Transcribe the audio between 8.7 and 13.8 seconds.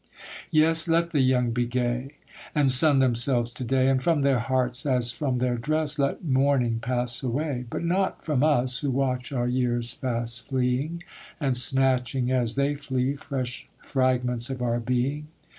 who watch our years fast fleeing, And snatching as they flee, fresh